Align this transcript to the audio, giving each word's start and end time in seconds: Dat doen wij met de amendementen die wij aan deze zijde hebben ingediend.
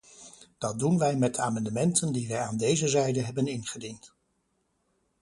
Dat 0.57 0.79
doen 0.79 0.97
wij 0.97 1.15
met 1.17 1.35
de 1.35 1.41
amendementen 1.41 2.13
die 2.13 2.27
wij 2.27 2.39
aan 2.39 2.57
deze 2.57 2.87
zijde 2.87 3.21
hebben 3.21 3.47
ingediend. 3.47 4.13